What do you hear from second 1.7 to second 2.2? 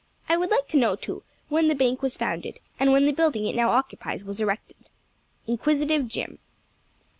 bank was